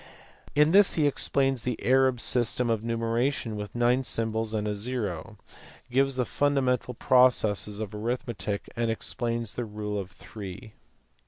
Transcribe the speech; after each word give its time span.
In 0.55 0.71
this 0.71 0.95
he 0.95 1.05
explains 1.05 1.61
the 1.61 1.77
Arab 1.85 2.19
system 2.19 2.71
of 2.71 2.83
numeration 2.83 3.55
with 3.55 3.75
nine 3.75 4.03
symbols 4.03 4.51
and 4.51 4.67
a 4.67 4.73
zero, 4.73 5.37
gives 5.91 6.15
the 6.15 6.25
fundamental 6.25 6.95
processes 6.95 7.79
of 7.79 7.91
arith 7.91 8.25
metic, 8.25 8.67
and 8.75 8.89
explains 8.89 9.53
the 9.53 9.63
rule 9.65 9.99
of 9.99 10.09
three. 10.09 10.73